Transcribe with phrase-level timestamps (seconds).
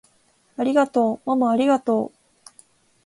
[0.57, 2.11] ありがとうままありがとう！